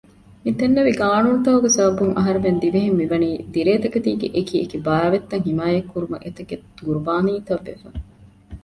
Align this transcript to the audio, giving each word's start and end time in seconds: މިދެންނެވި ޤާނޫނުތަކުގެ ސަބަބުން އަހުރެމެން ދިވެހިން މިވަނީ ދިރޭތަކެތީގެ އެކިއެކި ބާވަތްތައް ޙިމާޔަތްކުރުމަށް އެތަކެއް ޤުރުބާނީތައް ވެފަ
މިދެންނެވި 0.43 0.91
ޤާނޫނުތަކުގެ 0.99 1.69
ސަބަބުން 1.75 2.13
އަހުރެމެން 2.17 2.59
ދިވެހިން 2.61 2.97
މިވަނީ 2.99 3.29
ދިރޭތަކެތީގެ 3.53 4.27
އެކިއެކި 4.35 4.77
ބާވަތްތައް 4.87 5.45
ޙިމާޔަތްކުރުމަށް 5.47 6.25
އެތަކެއް 6.25 6.63
ޤުރުބާނީތައް 6.85 7.63
ވެފަ 7.67 7.89